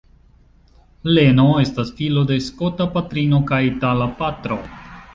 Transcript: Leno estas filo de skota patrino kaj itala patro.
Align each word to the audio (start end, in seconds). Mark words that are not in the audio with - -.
Leno 1.17 1.45
estas 1.65 1.93
filo 2.01 2.25
de 2.33 2.39
skota 2.49 2.91
patrino 2.99 3.45
kaj 3.55 3.63
itala 3.71 4.13
patro. 4.25 4.63